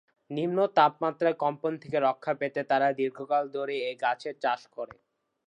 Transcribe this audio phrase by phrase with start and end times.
[0.31, 4.95] নিম্ন তাপমাত্রায় কম্পন থেকে রক্ষা পেতে তারা দীর্ঘকাল ধরে এই গাছের চাষ করে।